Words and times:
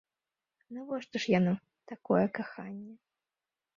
Навошта 0.77 1.15
ж 1.25 1.33
яно, 1.39 1.53
такое 1.93 2.25
каханне? 2.39 2.93